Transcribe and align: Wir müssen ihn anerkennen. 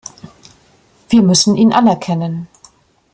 Wir 1.09 1.21
müssen 1.21 1.55
ihn 1.55 1.73
anerkennen. 1.73 2.47